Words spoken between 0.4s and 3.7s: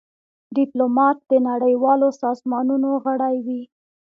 ډيپلومات د نړېوالو سازمانونو غړی وي.